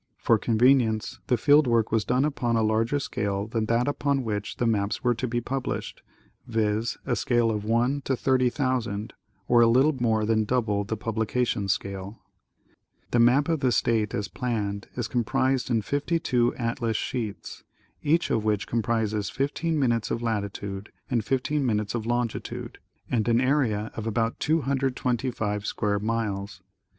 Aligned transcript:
For 0.17 0.39
convenience 0.39 1.19
the 1.27 1.37
field 1.37 1.67
work 1.67 1.91
was 1.91 2.03
done 2.05 2.25
upon 2.25 2.55
a 2.55 2.63
larger 2.63 2.97
scale 2.97 3.45
than 3.45 3.67
that 3.67 3.87
upon 3.87 4.23
which 4.23 4.57
the 4.57 4.65
maps 4.65 5.03
were 5.03 5.13
to 5.13 5.27
be 5.27 5.41
pub 5.41 5.65
lished, 5.65 6.01
viz: 6.47 6.97
a 7.05 7.15
scale 7.15 7.51
of 7.51 7.65
1: 7.65 8.01
30,000, 8.07 9.13
or 9.47 9.61
a 9.61 9.67
little 9.67 9.93
more 10.01 10.25
than 10.25 10.43
double 10.43 10.83
the 10.83 10.97
publication 10.97 11.67
scale. 11.67 12.17
The 13.11 13.19
map 13.19 13.47
of 13.47 13.59
the 13.59 13.71
state 13.71 14.15
as 14.15 14.27
planned 14.27 14.87
is 14.95 15.07
com 15.07 15.23
prised 15.23 15.69
in 15.69 15.83
52 15.83 16.55
atlas 16.55 16.97
sheets, 16.97 17.63
each 18.01 18.31
of 18.31 18.43
which 18.43 18.65
comprises 18.65 19.29
15 19.29 19.77
minutes 19.79 20.09
of 20.09 20.23
latitude 20.23 20.91
by 21.11 21.19
15 21.19 21.63
minutes 21.63 21.93
of 21.93 22.07
longitude 22.07 22.79
and 23.11 23.27
an 23.27 23.39
area 23.39 23.91
of 23.93 24.07
about 24.07 24.39
225 24.39 25.27
82 25.27 25.27
National 25.27 25.31
Geographic 25.31 25.43
Magazine. 25.51 25.67
square 25.67 25.99
miles. 25.99 26.61